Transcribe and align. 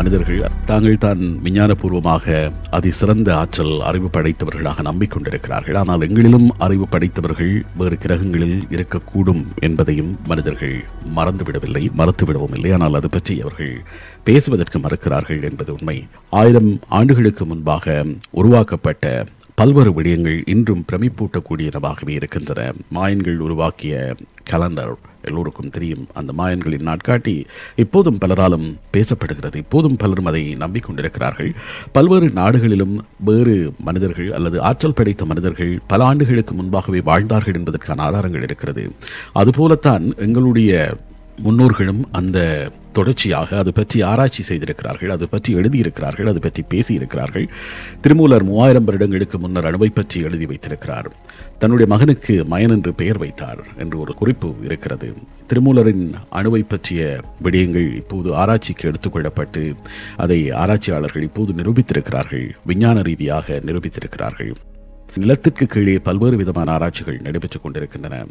மனிதர்கள் 0.00 0.42
தாங்கள் 0.70 1.00
தான் 1.04 1.22
விஞ்ஞானபூர்வமாக 1.44 2.26
அதிசிறந்த 2.76 3.28
ஆற்றல் 3.40 3.74
அறிவு 3.88 4.08
படைத்தவர்களாக 4.16 4.84
நம்பிக்கொண்டிருக்கிறார்கள். 4.88 5.78
ஆனால் 5.80 6.04
எங்களிலும் 6.06 6.48
அறிவு 6.66 6.86
படைத்தவர்கள் 6.94 7.52
வேறு 7.80 7.96
கிரகங்களில் 8.04 8.60
இருக்கக்கூடும் 8.76 9.42
என்பதையும் 9.68 10.12
மனிதர்கள் 10.30 10.76
மறந்துவிடவில்லை 11.18 11.84
மறுத்துவிடவும் 12.00 12.54
இல்லை. 12.58 12.72
ஆனால் 12.76 12.98
அது 13.00 13.10
பற்றி 13.16 13.36
அவர்கள் 13.44 13.74
பேசுவதற்கு 14.28 14.80
மறுக்கிறார்கள் 14.86 15.42
என்பது 15.50 15.70
உண்மை. 15.76 15.98
ஆயிரம் 16.40 16.72
ஆண்டுகளுக்கு 17.00 17.46
முன்பாக 17.52 18.04
உருவாக்கப்பட்ட 18.40 19.04
பல்வேறு 19.60 19.90
விடயங்கள் 19.96 20.38
இன்றும் 20.54 20.84
பிரமிப்பூட்டக்கூடியனவாகவே 20.90 22.12
இருக்கின்றன. 22.18 22.60
மாயன்கள் 22.96 23.38
உருவாக்கிய 23.46 24.14
கலண்டர் 24.52 24.94
எல்லோருக்கும் 25.22 25.70
தெரியும். 25.70 26.06
அந்த 26.14 26.32
மாயன்களின் 26.38 26.86
நாட்காட்டி 26.86 27.44
இப்போதும் 27.76 28.18
பலராலும் 28.18 28.74
பேசப்படுகிறது. 28.92 29.56
இப்போதும் 29.56 29.96
பலரும் 29.96 30.26
அதை 30.26 30.56
நம்பிக்கொண்டிருக்கிறார்கள். 30.56 31.54
பல்வேறு 31.92 32.30
நாடுகளிலும் 32.30 33.04
வேறு 33.24 33.72
மனிதர்கள் 33.78 34.32
அல்லது 34.32 34.62
ஆற்றல் 34.62 34.94
படைத்த 34.94 35.24
மனிதர்கள் 35.24 35.80
பல 35.86 36.04
ஆண்டுகளுக்கு 36.04 36.54
முன்பாகவே 36.54 37.00
வாழ்ந்தார்கள் 37.00 37.54
என்பதற்கான 37.54 38.02
ஆதாரங்கள் 38.02 38.42
இருக்கிறது. 38.42 38.92
அதுபோலத்தான் 39.32 40.16
எங்களுடைய 40.16 40.96
முன்னோர்களும் 41.44 42.04
அந்த 42.12 42.70
தொடர்ச்சியாக 42.92 43.58
அது 43.58 43.72
பற்றி 43.72 44.02
ஆராய்ச்சி 44.02 44.42
செய்திருக்கிறார்கள் 44.42 45.10
அது 45.10 45.28
பற்றி 45.28 45.54
எழுதியிருக்கிறார்கள் 45.54 46.30
அது 46.32 46.40
பற்றி 46.40 46.62
பேசியிருக்கிறார்கள். 46.72 47.46
திருமூலர் 48.00 48.44
மூவாயிரம் 48.44 48.84
வருடங்களுக்கு 48.84 49.38
முன்னர் 49.38 49.68
அணுவை 49.70 49.90
பற்றி 49.94 50.20
எழுதி 50.22 50.46
வைத்திருக்கிறார். 50.46 51.10
தன்னுடைய 51.58 51.86
மகனுக்கு 51.94 52.34
மயன் 52.50 52.74
என்று 52.76 52.92
பெயர் 52.94 53.18
வைத்தார் 53.18 53.62
என்று 53.78 53.96
ஒரு 53.98 54.14
குறிப்பு 54.14 54.54
இருக்கிறது. 54.64 55.08
திருமூலரின் 55.48 56.04
அணுவை 56.38 56.62
பற்றிய 56.68 57.20
விடயங்கள் 57.42 57.88
இப்போது 57.94 58.34
ஆராய்ச்சிக்கு 58.34 58.90
எடுத்துக்கொள்ளப்பட்டு 58.90 59.62
அதை 60.16 60.50
ஆராய்ச்சியாளர்கள் 60.62 61.22
இப்போது 61.22 61.52
நிரூபித்திருக்கிறார்கள் 61.52 62.48
விஞ்ஞான 62.66 63.02
ரீதியாக 63.02 63.60
நிரூபித்திருக்கிறார்கள். 63.66 64.52
நிலத்திற்கு 65.14 65.66
கீழே 65.66 65.98
பல்வேறு 65.98 66.36
விதமான 66.36 66.72
ஆராய்ச்சிகள் 66.72 67.20
நடைபெற்றுக் 67.20 67.62
கொண்டிருக்கின்றன. 67.62 68.26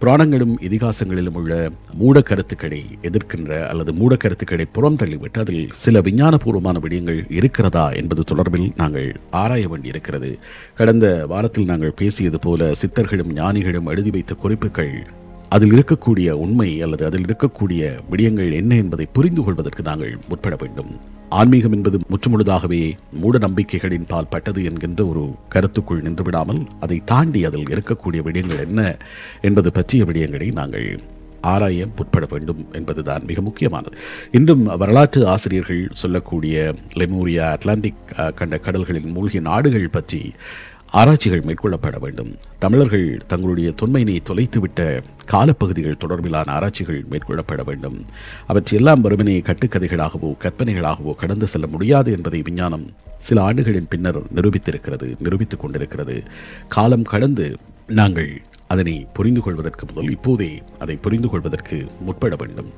புராணங்களும் 0.00 0.54
இதிகாசங்களிலும் 0.60 1.34
உள்ள 1.34 1.70
மூட 1.94 2.20
கருத்துக்களை 2.20 2.84
எதிர்க்கின்ற 3.02 3.66
அல்லது 3.66 3.92
மூட 3.92 4.16
கருத்துக்களை 4.16 4.64
புறம் 4.64 4.96
தள்ளிவிட்டு 4.96 5.38
அதில் 5.38 5.68
சில 5.72 6.00
விஞ்ஞானபூர்வமான 6.00 6.80
விடயங்கள் 6.80 7.32
இருக்கிறதா 7.32 7.90
என்பது 7.90 8.22
தொடர்பில் 8.34 8.72
நாங்கள் 8.76 9.16
ஆராய 9.30 9.68
வேண்டியிருக்கிறது. 9.68 10.38
கடந்த 10.76 11.26
வாரத்தில் 11.26 11.64
நாங்கள் 11.64 11.92
பேசியது 11.96 12.38
போல 12.38 12.72
சித்தர்களும் 12.72 13.32
ஞானிகளும் 13.32 13.86
எழுதி 13.86 14.10
வைத்த 14.10 14.34
குறிப்புகள் 14.34 15.06
அதில் 15.48 15.70
இருக்கக்கூடிய 15.70 16.30
உண்மை 16.30 16.82
அல்லது 16.82 17.04
அதில் 17.04 17.24
இருக்கக்கூடிய 17.24 17.98
விடயங்கள் 18.10 18.52
என்ன 18.52 18.74
என்பதை 18.74 19.08
புரிந்து 19.12 19.42
கொள்வதற்கு 19.42 19.82
நாங்கள் 19.82 20.18
முற்பட 20.28 20.56
வேண்டும். 20.60 21.20
ஆன்மீகம் 21.32 21.72
என்பது 21.72 21.98
முற்றுமுழுதாகவே 22.10 22.80
மூட 23.12 23.38
நம்பிக்கைகளின் 23.38 24.06
பால் 24.08 24.30
பட்டது 24.30 24.64
என்கின்ற 24.64 25.06
ஒரு 25.06 25.22
கருத்துக்குள் 25.54 26.02
நின்றுவிடாமல் 26.02 26.66
அதை 26.80 27.02
தாண்டி 27.04 27.44
அதில் 27.44 27.70
இருக்கக்கூடிய 27.70 28.22
விடயங்கள் 28.22 28.64
என்ன 28.66 28.80
என்பது 29.40 29.72
பற்றிய 29.72 30.04
விடயங்களை 30.04 30.52
நாங்கள் 30.52 30.88
ஆராய 31.44 31.86
முற்பட 31.96 32.24
வேண்டும் 32.30 32.66
என்பதுதான் 32.72 33.22
மிக 33.24 33.40
முக்கியமானது. 33.40 33.96
இன்றும் 34.30 34.62
வரலாற்று 34.76 35.26
ஆசிரியர்கள் 35.26 35.88
சொல்லக்கூடிய 35.92 36.56
லெமூரியா 36.94 37.46
அட்லாண்டிக் 37.54 38.02
கண்ட 38.34 38.58
கடல்களின் 38.58 39.10
மூழ்கிய 39.10 39.40
நாடுகள் 39.40 39.88
பற்றி 39.88 40.20
ஆராய்ச்சிகள் 40.92 41.40
மேற்கொள்ளப்பட 41.40 41.98
வேண்டும். 42.00 42.36
தமிழர்கள் 42.58 43.20
தங்களுடைய 43.26 43.72
தொன்மையினை 43.82 44.16
தொலைத்துவிட்ட 44.28 45.02
காலப்பகுதிகள் 45.24 45.96
தொடர்பிலான 46.00 46.48
ஆராய்ச்சிகள் 46.48 47.04
மேற்கொள்ளப்பட 47.10 47.64
வேண்டும். 47.64 48.04
அவற்றையெல்லாம் 48.46 49.00
வெறுமனே 49.00 49.40
கட்டுக்கதைகளாகவோ 49.40 50.34
கற்பனைகளாகவோ 50.38 51.14
கடந்து 51.14 51.46
செல்ல 51.46 51.66
முடியாது 51.66 52.12
என்பதை 52.12 52.42
விஞ்ஞானம் 52.42 52.92
சில 53.18 53.42
ஆண்டுகளின் 53.42 53.88
பின்னர் 53.88 54.22
நிரூபித்திருக்கிறது 54.34 55.08
நிரூபித்துக் 55.18 55.60
கொண்டிருக்கிறது. 55.60 56.22
காலம் 56.68 57.02
கடந்து 57.02 57.56
நாங்கள் 57.86 58.40
அதனை 58.66 59.06
புரிந்து 59.12 59.40
கொள்வதற்கு 59.40 59.86
முதல் 59.86 60.10
இப்போதே 60.10 60.62
அதை 60.78 60.96
புரிந்து 60.96 61.28
கொள்வதற்கு 61.28 61.86
முற்பட 62.00 62.36
வேண்டும். 62.36 62.70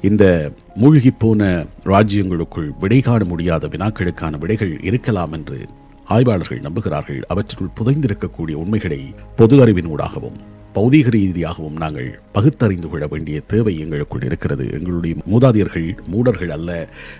இந்த 0.00 0.52
மூழ்கிப் 0.74 1.18
போன 1.18 1.66
ராஜ்யங்களுக்குள் 1.84 2.70
விடை 2.78 3.00
காண 3.00 3.24
முடியாத 3.24 3.68
வினாக்களுக்கான 3.68 4.38
விடைகள் 4.38 4.80
இருக்கலாம் 4.82 5.32
என்று 5.32 5.66
ஆய்வாளர்கள் 6.14 6.60
நம்புகிறார்கள் 6.60 7.20
அவற்றுக்குள் 7.28 7.76
புதைந்திருக்கக்கூடிய 7.78 8.56
உண்மைகளை 8.62 9.00
பொது 9.36 9.56
அறிவினூடாகவும் 9.64 10.38
பௌதீக 10.74 11.08
ரீதியாகவும் 11.10 11.76
நாங்கள் 11.76 12.08
பகுத்தறிந்து 12.32 12.88
கொள்ள 12.88 13.06
வேண்டிய 13.06 13.36
தேவை 13.52 13.74
எங்களுக்குள் 13.78 14.24
இருக்கிறது. 14.24 14.64
எங்களுடைய 14.72 15.14
மூதாதையர்கள் 15.30 15.88
மூடர்கள் 16.06 16.50
அல்ல 16.50 16.70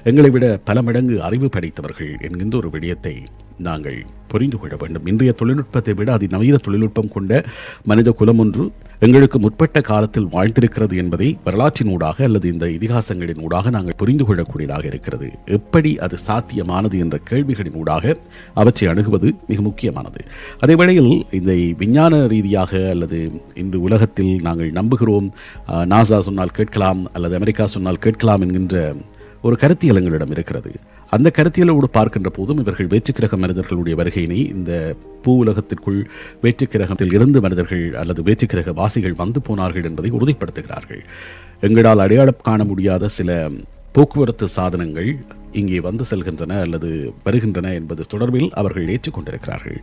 எங்களை 0.05 0.31
விட 0.31 0.47
பல 0.65 0.83
மடங்கு 0.83 1.23
அறிவு 1.23 1.49
படைத்தவர்கள் 1.49 2.13
என்கின்ற 2.21 2.57
ஒரு 2.59 2.71
விடயத்தை 2.71 3.15
நாங்கள் 3.69 3.99
புரிந்து 4.33 4.57
கொள்ள 4.59 4.75
வேண்டும். 4.81 5.07
இன்றைய 5.11 5.33
தொழில்நுட்பத்தை 5.39 5.93
விட 5.99 6.09
அதிநவீன 6.17 6.59
தொழில்நுட்பம் 6.67 7.13
கொண்ட 7.15 7.33
மனித 7.91 8.11
குலம் 8.19 8.41
ஒன்று 8.43 8.65
எங்களுக்கு 9.07 9.39
முற்பட்ட 9.45 9.79
காலத்தில் 9.89 10.29
வாழ்ந்திருக்கிறது 10.35 10.95
என்பதை 11.03 11.29
வரலாற்றின் 11.47 11.91
ஊடாக 11.95 12.19
அல்லது 12.29 12.47
இந்த 12.55 12.67
இதிகாசங்களின் 12.77 13.41
ஊடாக 13.47 13.71
நாங்கள் 13.77 13.99
புரிந்து 14.01 14.25
கொள்ளக்கூடியதாக 14.29 14.85
இருக்கிறது. 14.91 15.29
எப்படி 15.59 15.93
அது 16.07 16.17
சாத்தியமானது 16.27 16.99
என்ற 17.05 17.19
கேள்விகளின் 17.31 17.79
ஊடாக 17.83 18.15
அவற்றை 18.63 18.89
அணுகுவது 18.93 19.31
மிக 19.51 19.61
முக்கியமானது. 19.69 20.23
அதே 20.65 20.77
வேளையில் 20.81 21.13
இந்த 21.41 21.53
விஞ்ஞான 21.83 22.23
ரீதியாக 22.35 22.83
அல்லது 22.95 23.21
இன்று 23.63 23.81
உலகத்தில் 23.89 24.33
நாங்கள் 24.49 24.77
நம்புகிறோம். 24.81 25.31
நாசா 25.95 26.21
சொன்னால் 26.29 26.57
கேட்கலாம் 26.61 27.03
அல்லது 27.17 27.41
அமெரிக்கா 27.41 27.67
சொன்னால் 27.77 28.05
கேட்கலாம் 28.07 28.45
என்கின்ற 28.47 28.77
ஒரு 29.49 29.57
கருத்தியல் 29.61 29.99
எங்களிடம் 29.99 30.33
இருக்கிறது. 30.37 30.71
அந்த 31.15 31.29
கருத்தியலோடு 31.37 31.89
பார்க்கின்ற 31.93 32.31
போதும் 32.31 32.59
இவர்கள் 32.59 32.91
வேற்றுக்கிரக 32.93 33.37
மனிதர்களுடைய 33.37 33.95
வருகையினை 34.01 34.41
இந்த 34.57 34.73
பூ 35.23 35.33
உலகத்திற்குள் 35.45 35.99
வேற்றுக்கிரகத்தில் 36.43 37.15
இருந்து 37.17 37.41
மனிதர்கள் 37.41 37.85
அல்லது 37.95 38.23
வேற்றுக்கிரக 38.23 38.75
வாசிகள் 38.75 39.21
வந்து 39.23 39.41
போனார்கள் 39.43 39.85
என்பதை 39.85 40.11
உறுதிப்படுத்துகிறார்கள். 40.11 41.03
எங்களால் 41.61 41.99
அடையாளம் 41.99 42.45
காண 42.49 42.65
முடியாத 42.65 43.09
சில 43.19 43.51
போக்குவரத்து 43.93 44.49
சாதனங்கள் 44.49 45.11
இங்கே 45.53 45.81
வந்து 45.81 46.05
செல்கின்றன 46.11 46.61
அல்லது 46.61 46.91
வருகின்றன 47.25 47.73
என்பது 47.73 48.05
தொடர்பில் 48.11 48.51
அவர்கள் 48.51 48.93
ஏற்றுக்கொண்டிருக்கிறார்கள். 48.97 49.81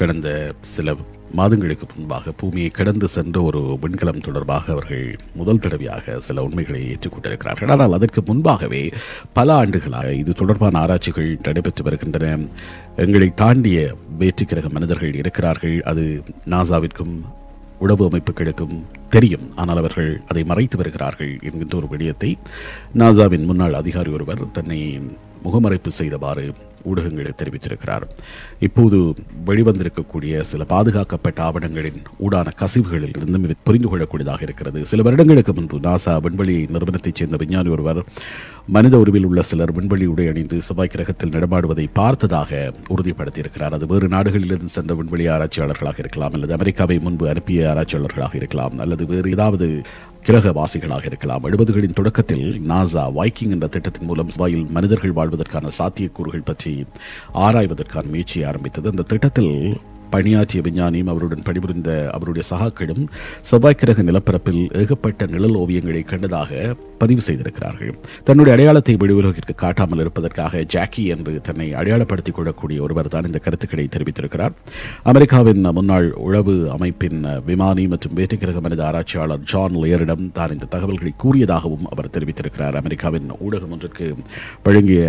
கடந்த 0.00 0.28
சில 0.74 0.94
மாதங்களுக்கு 1.38 1.86
முன்பாக 1.94 2.32
பூமியை 2.40 2.68
கடந்து 2.78 3.06
சென்ற 3.14 3.36
ஒரு 3.48 3.60
விண்கலம் 3.82 4.22
தொடர்பாக 4.26 4.64
அவர்கள் 4.74 5.06
முதல் 5.40 5.60
தடவையாக 5.64 6.14
சில 6.26 6.42
உண்மைகளை 6.46 6.80
ஏற்றுக்கொண்டிருக்கிறார்கள். 6.92 7.70
ஆனால் 7.74 7.96
அதற்கு 7.96 8.20
முன்பாகவே 8.28 8.82
பல 9.38 9.48
ஆண்டுகளாக 9.62 10.12
இது 10.20 10.34
தொடர்பான 10.42 10.78
ஆராய்ச்சிகள் 10.84 11.28
நடைபெற்று 11.48 11.84
வருகின்றன. 11.88 12.30
எங்களை 13.06 13.28
தாண்டிய 13.42 13.80
வேற்றுக்கிரக 14.20 14.70
மனிதர்கள் 14.76 15.18
இருக்கிறார்கள். 15.22 15.76
அது 15.92 16.04
நாசாவிற்கும் 16.54 17.14
உளவு 17.86 18.04
அமைப்புகளுக்கும் 18.08 18.78
தெரியும். 19.16 19.44
ஆனால் 19.62 19.80
அவர்கள் 19.82 20.10
அதை 20.30 20.44
மறைத்து 20.52 20.78
வருகிறார்கள் 20.80 21.32
என்கின்ற 21.48 21.76
ஒரு 21.80 21.90
விடயத்தை 21.92 22.30
நாசாவின் 23.02 23.46
முன்னாள் 23.50 23.80
அதிகாரி 23.82 24.12
ஒருவர் 24.18 24.42
தன்னை 24.58 24.80
முகமறைப்பு 25.44 25.92
செய்தவாறு 26.00 26.46
ஊடகங்களுக்கு 26.84 27.38
தெரிவித்திருக்கிறார். 27.42 28.04
இப்போது 28.60 29.14
வெளிவந்திருக்கக்கூடிய 29.46 30.40
சில 30.40 30.64
பாதுகாக்கப்பட்ட 30.64 31.42
ஆவணங்களின் 31.42 32.00
ஊடான 32.20 32.52
கசிவுகளில் 32.62 33.16
இருந்தும் 33.16 33.44
இது 33.44 33.54
புரிந்து 33.64 33.90
கொள்ளக்கூடியதாக 33.90 34.42
இருக்கிறது. 34.42 34.84
சில 34.84 35.02
வருடங்களுக்கு 35.02 35.54
முன்பு 35.54 35.78
நாசா 35.78 36.20
விண்வெளி 36.20 36.56
நிறுவனத்தைச் 36.70 37.14
சேர்ந்த 37.14 37.36
விஞ்ஞானி 37.36 37.68
ஒருவர் 37.68 38.02
மனித 38.66 38.98
உருவில் 38.98 39.24
உள்ள 39.24 39.42
சிலர் 39.42 39.72
விண்வெளி 39.72 40.06
உடை 40.06 40.26
அணிந்து 40.28 40.62
செவ்வாய் 40.62 40.92
கிரகத்தில் 40.94 41.34
நடமாடுவதை 41.36 41.86
பார்த்ததாக 41.92 42.72
உறுதிப்படுத்தியிருக்கிறார். 42.94 43.76
அது 43.78 43.86
வேறு 43.86 44.08
நாடுகளிலிருந்து 44.08 44.74
சென்ற 44.76 44.94
விண்வெளி 44.94 45.26
ஆராய்ச்சியாளர்களாக 45.28 45.98
இருக்கலாம் 45.98 46.32
அல்லது 46.32 46.52
அமெரிக்காவை 46.52 46.98
முன்பு 46.98 47.28
அனுப்பிய 47.28 47.74
ஆராய்ச்சியாளர்களாக 47.74 48.34
இருக்கலாம் 48.34 48.78
அல்லது 48.78 49.06
வேறு 49.06 49.30
ஏதாவது 49.30 49.68
கிரகவாசிகளாக 50.26 51.04
இருக்கலாம். 51.04 51.44
எழுபதுகளின் 51.44 51.92
தொடக்கத்தில் 51.92 52.62
நாசா 52.68 53.10
வைக்கிங் 53.16 53.50
என்ற 53.50 53.66
திட்டத்தின் 53.66 54.06
மூலம் 54.06 54.30
வாயில் 54.36 54.66
மனிதர்கள் 54.70 55.12
வாழ்வதற்கான 55.12 55.68
சாத்தியக்கூறுகள் 55.78 56.44
பற்றி 56.44 56.84
ஆராய்வதற்கான 57.34 58.04
முயற்சியை 58.04 58.48
ஆரம்பித்தது. 58.48 58.90
அந்த 58.90 59.02
திட்டத்தில் 59.02 59.80
பணியாற்றிய 60.14 60.62
விஞ்ஞானியும் 60.66 61.10
அவருடன் 61.12 61.46
பணிபுரிந்த 61.48 61.90
அவருடைய 62.16 62.44
சகாக்களும் 62.52 63.04
செவ்வாய் 63.50 63.80
கிரக 63.80 64.02
நிலப்பரப்பில் 64.08 64.62
ஏகப்பட்ட 64.82 65.26
நிழல் 65.34 65.58
ஓவியங்களை 65.62 66.02
கண்டதாக 66.12 66.76
பதிவு 67.02 67.22
செய்திருக்கிறார்கள். 67.26 67.92
தன்னுடைய 68.28 68.52
அடையாளத்தை 68.56 68.94
வெளியுலகிற்கு 69.02 69.54
காட்டாமல் 69.64 70.02
இருப்பதற்காக 70.04 70.62
ஜாக்கி 70.74 71.04
என்று 71.14 71.32
தன்னை 71.48 71.68
அடையாளப்படுத்திக் 71.80 72.38
கொள்ளக்கூடிய 72.38 72.78
ஒருவர் 72.86 73.12
தான் 73.14 73.28
இந்த 73.30 73.40
கருத்துக்களை 73.44 73.86
தெரிவித்திருக்கிறார். 73.96 74.56
அமெரிக்காவின் 75.12 75.62
முன்னாள் 75.78 76.08
உளவு 76.28 76.56
அமைப்பின் 76.76 77.20
விமானி 77.50 77.84
மற்றும் 77.92 78.16
வேற்றுக்கிரக 78.20 78.60
மனித 78.66 78.82
ஆராய்ச்சியாளர் 78.88 79.46
ஜான் 79.52 79.78
லேயரிடம் 79.82 80.26
தான் 80.38 80.54
இந்த 80.56 80.70
தகவல்களை 80.74 81.12
கூறியதாகவும் 81.24 81.86
அவர் 81.92 82.14
தெரிவித்திருக்கிறார். 82.16 82.78
அமெரிக்காவின் 82.82 83.30
ஊடகம் 83.46 83.74
ஒன்றுக்கு 83.76 84.08
வழங்கிய 84.66 85.04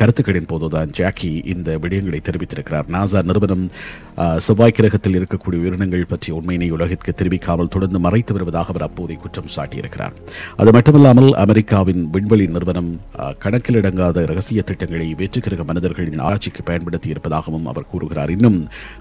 கருத்துக்களின் 0.00 0.48
போதுதான் 0.52 0.90
ஜாக்கி 0.98 1.30
இந்த 1.52 1.68
விடயங்களை 1.82 2.20
தெரிவித்திருக்கிறார். 2.28 2.86
நாசா 2.96 3.20
நிறுவனம் 3.30 3.64
செவ்வாய் 4.46 4.74
கிரகத்தில் 4.76 5.16
இருக்கக்கூடிய 5.18 5.58
உயிரினங்கள் 5.62 6.04
பற்றிய 6.12 6.32
உண்மையினை 6.38 6.68
உலகிற்கு 6.76 7.12
தெரிவிக்காமல் 7.20 7.70
தொடர்ந்து 7.74 7.98
மறைத்து 8.06 8.34
வருவதாக 8.36 8.72
அவர் 8.72 8.86
அப்போதை 8.86 9.16
குற்றம் 9.22 9.50
சாட்டியிருக்கிறார். 9.56 10.14
அது 10.60 10.70
மட்டுமல்லாமல் 10.76 11.30
அமெரிக்காவின் 11.44 12.02
விண்வெளி 12.14 12.46
நிறுவனம் 12.56 12.90
கணக்கிலடங்காத 13.44 14.24
ரகசிய 14.32 14.62
திட்டங்களை 14.70 15.08
வேற்றுக்கிரக 15.20 15.64
மனிதர்களின் 15.70 16.22
ஆராய்ச்சிக்கு 16.26 16.62
பயன்படுத்தி 16.70 17.08
இருப்பதாகவும் 17.14 17.66
அவர் 17.72 17.90
கூறுகிறார். 17.92 18.32
இன்னும் 18.36 18.58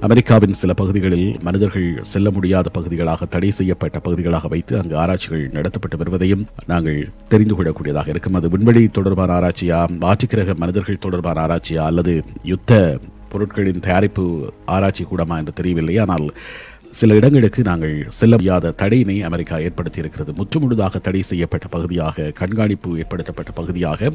அமெரிக்காவின் 0.09 0.57
சில 0.61 0.73
பகுதிகளில் 0.81 1.27
மனிதர்கள் 1.49 1.89
செல்ல 2.13 2.27
முடியாத 2.37 2.67
பகுதிகளாக 2.77 3.29
தடை 3.35 3.51
செய்யப்பட்ட 3.59 3.99
பகுதிகளாக 4.07 4.47
வைத்து 4.55 4.73
அங்கு 4.81 4.97
ஆராய்ச்சிகள் 5.03 5.45
நடத்தப்பட்டு 5.57 5.99
வருவதையும் 6.03 6.43
நாங்கள் 6.73 6.99
தெரிந்து 7.33 7.55
கொள்ளக்கூடியதாக 7.57 8.09
இருக்கும். 8.15 8.37
அது 8.39 8.53
விண்வெளி 8.55 8.83
தொடர்பான 8.99 9.33
ஆராய்ச்சியா? 9.39 9.81
மாற்றுக்கிரக 10.03 10.55
மனிதர்கள் 10.63 10.83
தொடர்பான 10.93 11.45
ஆராய்ச்சியா 11.45 11.83
அல்லது 11.85 12.23
யுத்த 12.43 12.99
பொருட்களின் 13.29 13.79
தயாரிப்பு 13.79 14.53
ஆராய்ச்சி 14.65 15.03
கூடமா 15.03 15.37
என்று 15.37 15.53
தெரியவில்லை. 15.53 15.97
ஆனால் 15.97 16.33
சில 16.99 17.15
இடங்களுக்கு 17.19 17.61
நாங்கள் 17.67 17.95
செல்ல 18.17 18.33
முடியாத 18.37 18.71
தடையினை 18.81 19.15
அமெரிக்கா 19.29 19.55
ஏற்படுத்தியிருக்கிறது. 19.67 20.31
முற்றுமுழுதாக 20.39 20.99
தடை 21.07 21.21
செய்யப்பட்ட 21.29 21.65
பகுதியாக 21.73 22.27
கண்காணிப்பு 22.39 22.89
ஏற்படுத்தப்பட்ட 23.01 23.51
பகுதியாக 23.57 24.11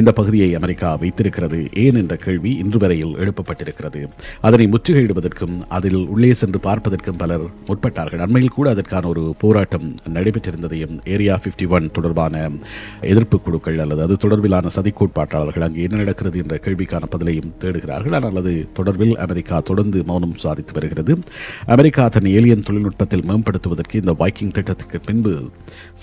இந்த 0.00 0.10
பகுதியை 0.18 0.48
அமெரிக்கா 0.58 0.90
வைத்திருக்கிறது 1.02 1.58
ஏன் 1.84 1.98
என்ற 2.02 2.16
கேள்வி 2.24 2.52
இன்று 2.62 2.80
வரையில் 2.82 3.14
எழுப்பப்பட்டிருக்கிறது. 3.22 4.02
அதனை 4.48 4.66
முற்றுகையிடுவதற்கும் 4.74 5.56
அதில் 5.78 6.00
உள்ளே 6.14 6.30
சென்று 6.42 6.60
பார்ப்பதற்கும் 6.68 7.18
பலர் 7.22 7.46
முற்பட்டார்கள். 7.70 8.22
அண்மையில் 8.26 8.54
கூட 8.58 8.68
அதற்கான 8.74 9.08
ஒரு 9.12 9.24
போராட்டம் 9.42 9.88
நடைபெற்றிருந்ததையும் 10.16 10.94
ஏரியா 11.16 11.36
51 11.46 11.68
ஒன் 11.78 11.90
தொடர்பான 11.98 12.44
எதிர்ப்பு 13.12 13.38
குழுக்கள் 13.48 13.82
அல்லது 13.86 14.04
அது 14.06 14.20
தொடர்பிலான 14.26 14.74
சதிக்கோட்பாட்டாளர்கள் 14.76 15.66
அங்கு 15.68 15.84
என்ன 15.88 16.00
நடக்கிறது 16.04 16.38
என்ற 16.44 16.60
கேள்விக்கான 16.68 17.10
பதிலையும் 17.16 17.50
தேடுகிறார்கள். 17.64 18.16
ஆனால் 18.20 18.40
அது 18.44 18.54
தொடர்பில் 18.80 19.14
அமெரிக்கா 19.26 19.58
தொடர்ந்து 19.72 19.98
மௌனம் 20.12 20.40
சாதித்து 20.46 20.78
வருகிறது. 20.80 21.12
அமெரிக்கா 21.76 22.06
தன் 22.20 22.32
ஏலியன் 22.38 22.62
தொழில்நுட்பத்தில் 22.62 23.22
மேம்படுத்துவதற்கு 23.22 23.94
இந்த 24.00 24.12
வைக்கிங் 24.12 24.50
திட்டத்திற்கு 24.50 25.00
பின்பு 25.00 25.50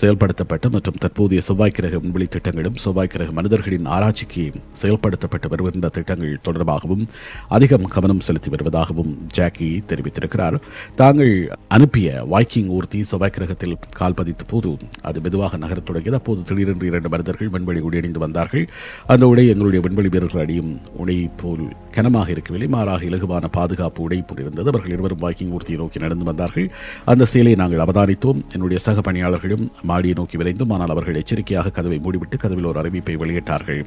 செயல்படுத்தப்பட்ட 0.00 0.70
மற்றும் 0.70 0.96
தற்போதைய 0.98 1.40
செவ்வாய் 1.40 1.70
கிரக 1.70 1.98
விண்வெளி 1.98 2.26
திட்டங்களும் 2.26 2.76
செவ்வாய் 2.76 3.10
கிரக 3.12 3.30
மனிதர்களின் 3.32 3.86
ஆராய்ச்சிக்கு 3.86 4.44
செயல்படுத்தப்பட்டு 4.82 5.48
வருகின்ற 5.48 5.88
திட்டங்கள் 5.88 6.40
தொடர்பாகவும் 6.44 7.04
அதிகம் 7.48 7.86
கவனம் 7.86 8.20
செலுத்தி 8.20 8.50
வருவதாகவும் 8.50 9.12
ஜாக்கி 9.26 9.84
தெரிவித்திருக்கிறார். 9.86 10.56
தாங்கள் 10.94 11.56
அனுப்பிய 11.68 12.26
வைக்கிங் 12.32 12.72
ஊர்த்தி 12.78 13.00
செவ்வாய் 13.00 13.34
கிரகத்தில் 13.36 13.76
கால் 13.90 14.14
பதித்த 14.14 14.44
போது 14.44 14.76
அது 15.02 15.20
மெதுவாக 15.20 15.56
நகரத் 15.56 15.86
தொடங்கியது. 15.86 16.16
அப்போது 16.16 16.42
திடீரென்று 16.42 16.86
இரண்டு 16.86 17.08
மனிதர்கள் 17.08 17.48
விண்வெளி 17.48 17.80
உடையணிந்து 17.80 18.18
வந்தார்கள். 18.18 18.68
அந்த 19.06 19.28
உடை 19.28 19.46
எங்களுடைய 19.48 19.82
விண்வெளி 19.86 20.08
வீரர்கள் 20.08 20.42
அடியும் 20.42 20.80
உடை 20.96 21.30
போல் 21.36 21.64
கனமாக 21.90 22.30
இருக்கவில்லை. 22.30 22.70
மாறாக 22.76 23.04
இலகுவான 23.04 23.44
பாதுகாப்பு 23.50 24.02
உடை 24.02 24.20
போல் 24.26 24.40
இருந்தது. 24.40 24.68
அவர்கள் 24.68 24.90
இருவரும் 24.90 25.24
வாக்கிங் 25.26 25.54
ஊர்த்தியை 25.56 25.76
நோக்கி 25.76 26.06
நடந்து 26.08 26.30
வந்தார்கள். 26.30 26.68
அந்த 27.12 27.30
செயலை 27.32 27.54
நாங்கள் 27.62 27.84
அவதானித்தோம். 27.86 28.42
என்னுடைய 28.56 28.80
சக 28.88 29.00
பணியாளர்களும் 29.08 29.64
மாடியை 29.90 30.16
நோக்கி 30.20 30.38
விரைந்தோம் 30.42 30.74
ஆனால் 30.76 30.94
அவர்கள் 30.96 31.20
எச்சரிக்கையாக 31.22 31.74
கதவை 31.78 32.00
மூடிவிட்டு 32.04 32.42
கதவில் 32.44 32.70
ஒரு 32.72 32.80
அறிவிப்பை 32.84 33.16
வெளியிட்டார்கள். 33.24 33.82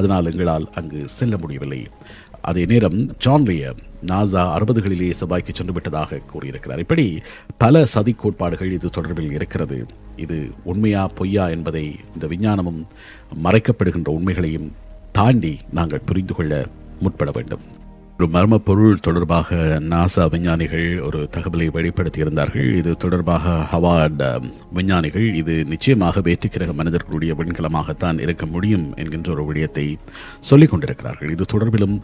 அதனால் 0.00 0.30
எங்களால் 0.32 0.70
அங்கு 0.80 1.02
செல்ல 1.18 1.36
முடியவில்லை. 1.44 1.82
அதே 2.50 2.64
நேரம் 2.70 2.98
ஜான் 3.24 3.46
லியர் 3.48 3.78
நாசா 4.10 4.42
அறுபதுகளிலேயே 4.56 5.14
செவ்வாய்க்கு 5.20 5.52
சென்று 5.58 5.74
விட்டதாக 5.76 6.18
கூறியிருக்கிறார். 6.32 6.82
இப்படி 6.84 7.06
பல 7.62 7.84
சதி 7.94 8.12
கோட்பாடுகள் 8.22 8.74
இது 8.76 8.88
தொடர்பில் 8.96 9.34
இருக்கிறது. 9.38 9.78
இது 10.24 10.36
உண்மையா 10.70 11.02
பொய்யா 11.18 11.46
என்பதை 11.54 11.84
இந்த 12.14 12.26
விஞ்ஞானமும் 12.32 12.80
மறைக்கப்படுகின்ற 13.46 14.12
உண்மைகளையும் 14.18 14.68
தாண்டி 15.18 15.54
நாங்கள் 15.78 16.06
புரிந்து 16.10 16.36
கொள்ள 16.38 16.52
முற்பட 17.00 17.30
வேண்டும். 17.38 17.64
ஒரு 18.18 18.26
மர்ம 18.34 18.56
பொருள் 18.66 19.02
தொடர்பாக 19.06 19.56
நாசா 19.90 20.22
விஞ்ஞானிகள் 20.34 20.86
ஒரு 21.06 21.18
தகவலை 21.34 21.66
வெளிப்படுத்தியிருந்தார்கள். 21.74 22.68
இது 22.80 22.92
தொடர்பாக 23.02 23.52
ஹவார்ட் 23.72 24.22
விஞ்ஞானிகள் 24.76 25.26
இது 25.40 25.54
நிச்சயமாக 25.72 26.22
வேற்றுக்கிரக 26.28 26.74
மனிதர்களுடைய 26.80 27.34
விண்கலமாகத்தான் 27.40 28.22
இருக்க 28.24 28.46
முடியும் 28.54 28.86
என்கின்ற 29.02 29.30
ஒரு 29.36 29.44
விடயத்தை 29.50 29.86
சொல்லிக் 30.50 30.72
கொண்டிருக்கிறார்கள். 30.72 31.32
இது 31.36 31.44
தொடர்பிலும் 31.54 31.96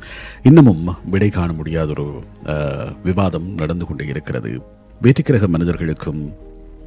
இன்னமும் 0.50 0.84
விடை 1.14 1.30
காண 1.38 1.50
முடியாத 1.62 1.90
ஒரு 1.96 2.06
விவாதம் 3.08 3.50
நடந்து 3.62 3.86
கொண்டே 3.86 4.06
இருக்கிறது. 4.14 4.52
வேற்றுக்கிரக 5.04 5.48
மனிதர்களுக்கும் 5.56 6.22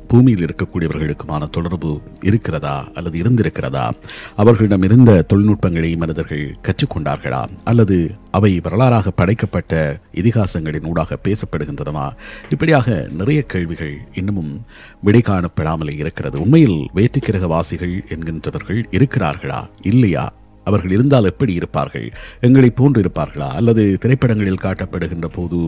பூமியில் 0.07 0.45
இருக்கக்கூடியவர்களுக்குமான 0.45 1.49
தொடர்பு 1.49 2.01
இருக்கிறதா 2.21 2.87
அல்லது 2.93 3.19
இருந்திருக்கிறதா? 3.21 3.91
அவர்களிடம் 4.35 4.81
இருந்த 4.81 5.25
தொழில்நுட்பங்களை 5.33 5.97
மனிதர்கள் 5.97 6.57
கற்றுக்கொண்டார்களா? 6.61 7.47
அல்லது 7.63 8.11
அவை 8.31 8.59
வரலாறாக 8.59 9.07
படைக்கப்பட்ட 9.15 9.99
இதிகாசங்களின் 10.13 10.85
ஊடாக 10.85 11.17
பேசப்படுகின்றனவா? 11.23 12.11
இப்படியாக 12.49 13.07
நிறைய 13.09 13.41
கேள்விகள் 13.41 14.07
இன்னமும் 14.13 14.65
விடை 15.01 15.21
காணப்படாமலே 15.25 15.95
இருக்கிறது. 15.95 16.41
உண்மையில் 16.41 16.89
வேற்றுக்கிரக 16.95 17.47
வாசிகள் 17.47 18.03
என்கின்றவர்கள் 18.09 18.83
இருக்கிறார்களா? 18.91 19.67
இல்லையா? 19.81 20.33
அவர்கள் 20.65 20.91
இருந்தால் 20.91 21.29
எப்படி 21.31 21.53
இருப்பார்கள்? 21.53 22.07
எங்களை 22.41 22.69
போன்று 22.69 23.01
இருப்பார்களா 23.01 23.49
அல்லது 23.61 23.97
திரைப்படங்களில் 24.01 24.63
காட்டப்படுகின்ற 24.63 25.29
போது 25.31 25.59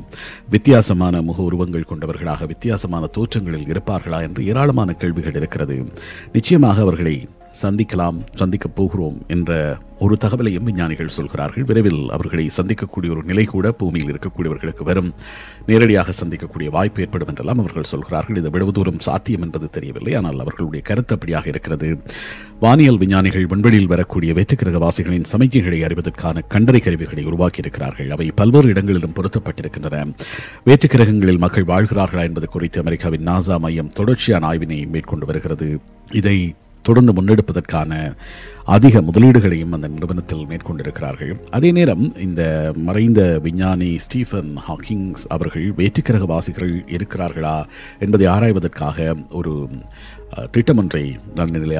வித்தியாசமான 0.49 1.21
முக 1.21 1.41
உருவங்கள் 1.43 1.89
கொண்டவர்களாக 1.91 2.45
வித்தியாசமான 2.45 3.09
தோற்றங்களில் 3.17 3.71
இருப்பார்களா 3.73 4.21
என்று 4.21 4.47
ஏராளமான 4.47 4.93
கேள்விகள் 4.93 5.35
இருக்கிறது. 5.35 5.77
நிச்சயமாக 6.33 6.81
அவர்களை 6.81 7.15
சந்திக்கலாம் 7.61 8.17
சந்திக்கப் 8.33 8.75
போகிறோம் 8.75 9.21
என்ற 9.27 9.77
ஒரு 9.99 10.17
தகவலையும் 10.21 10.63
விஞ்ஞானிகள் 10.63 11.07
சொல்கிறார்கள். 11.07 11.63
விரைவில் 11.63 12.09
அவர்களை 12.09 12.49
சந்திக்கக்கூடிய 12.57 13.09
ஒரு 13.09 13.23
நிலை 13.23 13.43
கூட 13.43 13.71
பூமியில் 13.71 14.11
இருக்கக்கூடியவர்களுக்கு 14.11 14.83
வரும். 14.83 15.13
நேரடியாக 15.65 16.13
சந்திக்கக்கூடிய 16.23 16.69
வாய்ப்பு 16.69 17.01
ஏற்படும் 17.01 17.27
என்றெல்லாம் 17.27 17.59
அவர்கள் 17.59 17.83
சொல்கிறார்கள். 17.83 18.35
இது 18.35 18.45
எவ்வளவு 18.45 18.71
தூரம் 18.71 18.99
சாத்தியம் 18.99 19.41
என்பது 19.41 19.69
தெரியவில்லை. 19.69 20.13
ஆனால் 20.13 20.39
அவர்களுடைய 20.39 20.85
கருத்து 20.85 21.15
அப்படியாக 21.15 21.47
இருக்கிறது. 21.47 21.97
வானியல் 22.59 22.97
விஞ்ஞானிகள் 22.97 23.45
விண்வெளியில் 23.45 23.87
வரக்கூடிய 23.87 24.33
வெற்றுக்கிரக 24.33 24.77
வாசிகளின் 24.77 25.27
சமிக்கைகளை 25.31 25.79
அறிவதற்கான 25.87 26.41
கண்டறி 26.47 26.79
கருவிகளை 26.79 27.25
உருவாக்கியிருக்கிறார்கள். 27.25 28.09
அவை 28.09 28.31
பல்வேறு 28.35 28.69
இடங்களிலும் 28.69 29.13
பொருத்தப்பட்டிருக்கின்றன. 29.13 30.13
வேற்றுக்கிரகங்களில் 30.65 31.37
மக்கள் 31.37 31.63
வாழ்கிறார்களா 31.63 32.21
என்பது 32.21 32.47
குறித்து 32.47 32.79
அமெரிக்காவின் 32.79 33.27
நாசா 33.27 33.59
மையம் 33.59 33.89
தொடர்ச்சியான 33.89 34.51
ஆய்வினை 34.51 34.89
மேற்கொண்டு 34.89 35.25
வருகிறது. 35.25 35.79
இதை 36.11 36.55
தொடர்ந்து 36.87 37.13
முன்னெடுப்பதற்கான 37.13 37.91
அதிக 38.67 39.01
முதலீடுகளையும் 39.01 39.73
அந்த 39.73 39.87
நிறுவனத்தில் 39.87 40.47
மேற்கொண்டிருக்கிறார்கள். 40.47 41.31
அதே 41.49 41.71
நேரம் 41.71 42.13
இந்த 42.17 42.41
மறைந்த 42.79 43.39
விஞ்ஞானி 43.39 43.97
ஸ்டீஃபன் 43.97 44.51
ஹாக்கிங்ஸ் 44.67 45.25
அவர்கள் 45.29 45.73
வேற்றுக்கிரகவாசிகள் 45.77 46.73
இருக்கிறார்களா 46.89 47.55
என்பதை 47.99 48.27
ஆராய்வதற்காக 48.27 48.97
ஒரு 49.31 49.53
அஹ், 50.31 50.47
திட்டம் 50.51 50.77
ஒன்றை 50.77 51.03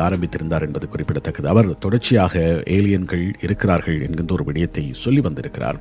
ஆரம்பித்திருந்தார் 0.02 0.62
என்பது 0.62 0.90
குறிப்பிடத்தக்கது. 0.90 1.48
அவர் 1.48 1.78
தொடர்ச்சியாக 1.78 2.36
ஏலியன்கள் 2.70 3.26
இருக்கிறார்கள் 3.42 4.02
என்கின்ற 4.02 4.34
ஒரு 4.34 4.44
விடயத்தை 4.44 4.92
சொல்லி 4.98 5.20
வந்திருக்கிறார். 5.20 5.80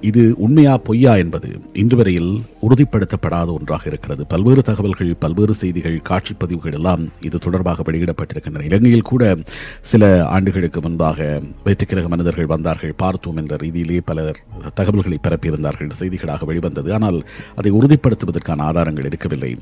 இது 0.00 0.34
உண்மையா 0.36 0.78
பொய்யா 0.78 1.16
என்பது 1.16 1.48
இன்று 1.72 1.96
வரையில் 1.96 2.42
உறுதிப்படுத்தப்படாத 2.62 3.46
ஒன்றாக 3.46 3.82
இருக்கிறது. 3.86 4.26
பல்வேறு 4.26 4.62
தகவல்கள் 4.62 5.16
பல்வேறு 5.18 5.54
செய்திகள் 5.54 6.00
காட்சிப்பதிவுகள் 6.08 6.72
எல்லாம் 6.72 7.08
இது 7.20 7.38
தொடர்பாக 7.38 7.92
வெளியிடப்பட்டிருக்கின்றன. 7.92 8.64
இலங்கையில் 8.64 9.02
கூட 9.02 9.36
சில 9.80 10.26
ஆண்டுகளுக்கு 10.26 10.80
முன்பாக 10.80 11.42
வெற்றிக்கிரக 11.64 12.08
மனிதர்கள் 12.08 12.46
வந்தார்கள். 12.46 12.94
பார்த்தோம் 12.96 13.36
என்ற 13.36 13.56
ரீதியிலே 13.56 14.00
பலர் 14.04 14.38
தகவல்களை 14.74 15.18
பரப்பியிருந்தார்கள் 15.22 15.90
செய்திகளாக 15.98 16.44
வெளிவந்தது. 16.44 16.94
ஆனால் 16.94 17.26
அதை 17.56 17.72
உறுதிப்படுத்துவதற்கான 17.72 18.58
ஆதாரங்கள் 18.58 19.04
இருக்கவில்லை. 19.04 19.58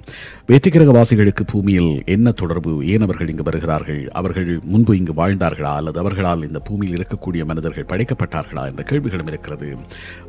வேற்றுக்கிரக 0.48 0.92
வாசிகளுக்கு 0.92 1.44
பூமியில் 1.46 2.02
என்ன 2.06 2.30
தொடர்பு? 2.30 2.86
ஏன் 2.86 3.00
அவர்கள் 3.00 3.28
இங்கு 3.28 3.42
வருகிறார்கள்? 3.42 4.08
அவர்கள் 4.10 4.60
முன்பு 4.64 4.96
இங்கு 4.96 5.12
வாழ்ந்தார்களா? 5.12 5.74
அல்லது 5.74 5.98
அவர்களால் 5.98 6.46
இந்த 6.46 6.58
பூமியில் 6.58 7.04
இருக்கக்கூடிய 7.04 7.44
மனிதர்கள் 7.44 7.86
படைக்கப்பட்டார்களா? 7.88 8.66
என்ற 8.66 8.82
கேள்விகளும் 8.82 9.26
இருக்கிறது. 9.26 9.76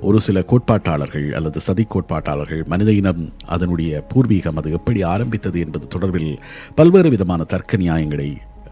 ஒரு 0.03 0.19
சில 0.19 0.43
கோட்பாட்டாளர்கள் 0.51 1.27
அல்லது 1.31 1.59
சதி 1.59 1.85
கோட்பாட்டாளர்கள் 1.89 2.63
மனித 2.65 2.91
இனம் 2.91 3.23
அதனுடைய 3.45 4.05
பூர்வீகம் 4.13 4.59
அது 4.61 4.71
எப்படி 4.71 5.01
ஆரம்பித்தது 5.15 5.59
என்பது 5.59 5.87
தொடர்பில் 5.95 6.31
பல்வேறு 6.75 7.09
விதமான 7.09 7.43
தர்க்க 7.43 7.77
நியாயங்களை 7.77 8.31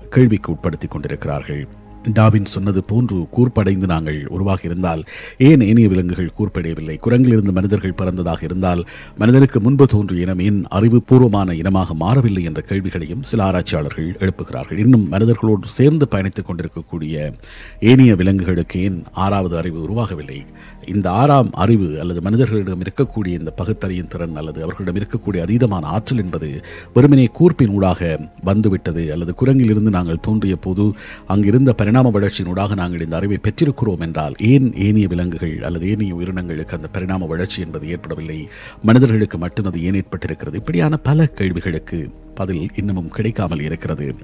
கேள்விக்கு 0.09 0.51
உட்படுத்திக் 0.51 0.91
கொண்டிருக்கிறார்கள். 0.91 1.67
டாவின் 2.13 2.45
சொன்னது 2.45 2.83
போன்று 2.83 3.17
கூர்ப்படைந்து 3.37 3.87
நாங்கள் 3.87 4.19
உருவாகியிருந்தால் 4.37 5.01
ஏன் 5.37 5.61
ஏனைய 5.61 5.87
விலங்குகள் 5.89 6.31
கூர்ப்படையவில்லை? 6.37 6.95
குரங்கிலிருந்து 6.97 7.51
மனிதர்கள் 7.51 7.97
பிறந்ததாக 7.97 8.43
இருந்தால் 8.43 8.81
மனிதனுக்கு 9.17 9.59
முன்பு 9.59 9.85
தோன்றிய 9.85 10.21
இனம் 10.21 10.39
ஏன் 10.39 10.65
அறிவுபூர்வமான 10.71 11.51
இனமாக 11.51 11.93
மாறவில்லை 11.93 12.43
என்ற 12.43 12.61
கேள்விகளையும் 12.61 13.23
சில 13.23 13.43
ஆராய்ச்சியாளர்கள் 13.43 14.09
எழுப்புகிறார்கள். 14.19 14.77
இன்னும் 14.77 15.05
மனிதர்களோடு 15.11 15.69
சேர்ந்து 15.77 16.07
பயணித்துக் 16.11 16.47
கொண்டிருக்கக்கூடிய 16.47 17.33
ஏனைய 17.79 18.15
விலங்குகளுக்கு 18.15 18.81
ஏன் 18.81 19.03
ஆறாவது 19.11 19.57
அறிவு 19.57 19.81
உருவாகவில்லை? 19.81 20.45
இந்த 20.85 21.11
ஆறாம் 21.11 21.49
அறிவு 21.51 21.99
அல்லது 21.99 22.21
மனிதர்களிடம் 22.21 22.81
இருக்கக்கூடிய 22.81 23.27
இந்த 23.27 23.51
பகுத்தறியும் 23.51 24.07
திறன் 24.07 24.35
அல்லது 24.35 24.63
அவர்களிடம் 24.63 25.03
இருக்கக்கூடிய 25.03 25.39
அதீதமான 25.39 25.81
ஆற்றல் 25.81 26.17
என்பது 26.17 26.63
வெறுமனே 26.93 27.29
கூர்ப்பின் 27.39 27.69
ஊடாக 27.69 28.19
வந்துவிட்டது 28.43 29.11
அல்லது 29.11 29.33
குரங்கிலிருந்து 29.39 29.89
நாங்கள் 29.89 30.19
தோன்றிய 30.21 30.55
போது 30.55 30.91
அங்கிருந்த 31.27 31.73
பரிணாம 31.73 32.09
வளர்ச்சியினூடாக 32.09 32.75
நாங்கள் 32.75 32.99
இந்த 32.99 33.15
அறிவை 33.15 33.39
பெற்றிருக்கிறோம் 33.41 33.99
என்றால் 33.99 34.33
ஏன் 34.39 34.75
ஏனிய 34.75 35.07
விலங்குகள் 35.07 35.63
அல்லது 35.63 35.89
ஏனைய 35.89 36.15
உயிரினங்களுக்கு 36.15 36.71
அந்த 36.71 36.87
பரிணாம 36.91 37.25
வளர்ச்சி 37.25 37.61
என்பது 37.61 37.89
ஏற்படவில்லை? 37.89 38.49
மனிதர்களுக்கு 38.83 39.37
மட்டும் 39.37 39.65
அது 39.65 39.83
ஏன் 39.83 40.03
ஏற்பட்டிருக்கிறது? 40.03 40.55
இப்படியான 40.55 40.97
பல 40.97 41.25
கேள்விகளுக்கு 41.25 42.09
பதில் 42.35 42.69
இன்னமும் 42.75 43.09
கிடைக்காமல் 43.09 43.59
இருக்கிறது. 43.59 44.15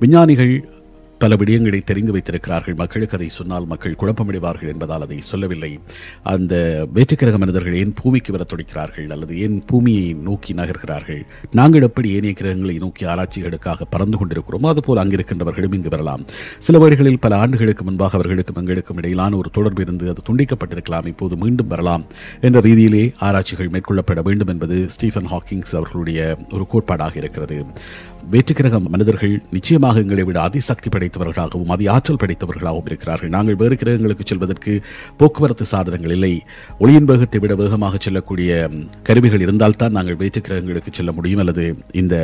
விஞ்ஞானிகள் 0.00 0.68
பல 1.24 1.36
விடயங்களை 1.36 1.80
தெரிந்து 1.82 2.12
வைத்திருக்கிறார்கள். 2.12 2.74
மக்களுக்கு 2.74 3.16
அதை 3.16 3.28
சொன்னால் 3.28 3.66
மக்கள் 3.66 3.96
குழப்பமடைவார்கள் 4.00 4.72
என்பதால் 4.72 5.04
அதை 5.06 5.18
சொல்லவில்லை. 5.20 5.78
அந்த 6.22 6.54
வேற்றுக்கிரக 6.94 7.38
மனிதர்கள் 7.38 7.76
ஏன் 7.76 7.94
பூமிக்கு 8.02 8.32
வரத் 8.32 8.50
துடிக்கிறார்கள்? 8.52 9.06
அல்லது 9.10 9.40
ஏன் 9.40 9.56
பூமியை 9.66 10.12
நோக்கி 10.12 10.52
நகர்கிறார்கள்? 10.54 11.22
நாங்கள் 11.50 11.82
எப்படி 11.82 12.08
ஏனைய 12.10 12.34
கிரகங்களை 12.40 12.76
நோக்கி 12.78 13.04
ஆராய்ச்சிகளுக்காக 13.04 13.82
பறந்து 13.90 14.18
கொண்டிருக்கிறோமோ 14.18 14.66
அதுபோல் 14.66 15.02
அங்கிருக்கின்றவர்களும் 15.04 15.74
இங்கு 15.74 15.88
வரலாம். 15.88 16.24
சில 16.58 16.78
வேளைகளில் 16.78 17.18
பல 17.18 17.36
ஆண்டுகளுக்கு 17.36 17.84
முன்பாக 17.84 18.14
அவர்களுக்கும் 18.14 18.56
எங்களுக்கும் 18.56 18.96
இடையிலான 18.96 19.36
ஒரு 19.36 19.50
தொடர்பு 19.50 19.82
இருந்து 19.82 20.08
அது 20.08 20.22
துண்டிக்கப்பட்டிருக்கலாம். 20.28 21.06
இப்போது 21.06 21.36
மீண்டும் 21.36 21.72
வரலாம் 21.74 22.04
என்ற 22.40 22.60
ரீதியிலே 22.60 23.04
ஆராய்ச்சிகள் 23.18 23.70
மேற்கொள்ளப்பட 23.70 24.22
வேண்டும் 24.22 24.48
என்பது 24.48 24.90
ஸ்டீஃபன் 24.90 25.26
ஹாக்கிங்ஸ் 25.26 25.74
அவர்களுடைய 25.80 26.20
ஒரு 26.52 26.66
கோட்பாடாக 26.72 27.16
இருக்கிறது. 27.16 27.64
வேற்றுக்கிரக 28.32 28.78
மனிதர்கள் 28.94 29.32
நிச்சயமாக 29.54 30.00
எங்களை 30.04 30.22
விட 30.28 30.38
அதிசக்தி 30.48 30.88
படைத்தவர்களாகவும் 30.94 31.72
அதி 31.74 31.84
ஆற்றல் 31.94 32.18
படைத்தவர்களாகவும் 32.22 32.88
இருக்கிறார்கள். 32.90 33.30
நாங்கள் 33.34 33.58
வேறு 33.62 33.74
கிரகங்களுக்கு 33.80 34.24
செல்வதற்கு 34.30 34.72
போக்குவரத்து 35.20 35.64
சாதனங்கள் 35.72 36.14
இல்லை. 36.16 36.32
ஒளியின் 36.82 37.08
வேகத்தை 37.10 37.40
விட 37.44 37.54
வேகமாக 37.62 37.98
செல்லக்கூடிய 38.06 38.50
கருவிகள் 39.08 39.44
இருந்தால்தான் 39.46 39.96
நாங்கள் 39.98 40.18
வேற்று 40.22 40.42
கிரகங்களுக்கு 40.46 40.92
செல்ல 40.98 41.12
முடியும் 41.18 41.42
அல்லது 41.44 41.64
இந்த 42.02 42.14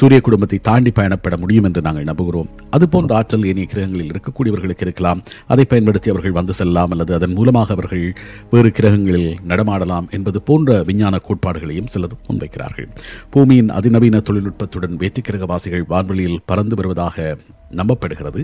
சூரிய 0.00 0.20
குடும்பத்தை 0.28 0.60
தாண்டி 0.70 0.92
பயணப்பட 0.98 1.38
முடியும் 1.44 1.68
என்று 1.70 1.82
நாங்கள் 1.88 2.08
நம்புகிறோம். 2.10 2.48
அதுபோன்ற 2.76 3.14
ஆற்றல் 3.20 3.46
ஏனைய 3.52 3.68
கிரகங்களில் 3.74 4.12
இருக்கக்கூடியவர்களுக்கு 4.14 4.86
இருக்கலாம். 4.88 5.22
அதை 5.54 5.66
பயன்படுத்தி 5.74 6.14
அவர்கள் 6.14 6.36
வந்து 6.38 6.56
செல்லலாம் 6.60 6.94
அல்லது 6.96 7.14
அதன் 7.18 7.36
மூலமாக 7.38 7.72
அவர்கள் 7.78 8.06
வேறு 8.54 8.72
கிரகங்களில் 8.80 9.30
நடமாடலாம் 9.52 10.08
என்பது 10.18 10.40
போன்ற 10.50 10.82
விஞ்ஞான 10.90 11.20
கோட்பாடுகளையும் 11.28 11.92
சிலர் 11.94 12.18
முன்வைக்கிறார்கள். 12.28 12.88
பூமியின் 13.34 13.70
அதிநவீன 13.78 14.22
தொழில்நுட்பத்துடன் 14.28 15.00
வேற்றுக்கிரகவாசிகள் 15.34 15.88
வான்வெளியில் 15.92 16.42
பறந்து 16.46 16.74
வருவதாக 16.76 17.36
நம்பப்படுகிறது. 17.80 18.42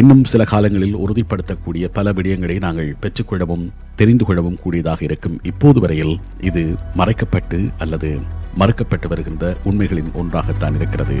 இன்னும் 0.00 0.24
சில 0.24 0.44
காலங்களில் 0.44 0.96
உறுதிப்படுத்தக்கூடிய 1.04 1.84
பல 1.98 2.12
விடயங்களை 2.12 2.56
நாங்கள் 2.60 2.96
பெற்றுக்கொள்ளவும் 3.02 3.66
தெரிந்து 3.96 4.24
கொள்ளவும் 4.24 4.58
கூடியதாக 4.62 5.00
இருக்கும் 5.04 5.36
இப்போது 5.42 5.80
வரையில் 5.80 6.14
இது 6.40 6.62
மறைக்கப்பட்டு 7.00 7.60
அல்லது 7.78 8.10
மறுக்கப்பட்டு 8.60 9.08
வருகின்ற 9.08 9.54
உண்மைகளின் 9.64 10.12
ஒன்றாகத்தான் 10.22 10.74
இருக்கிறது. 10.74 11.18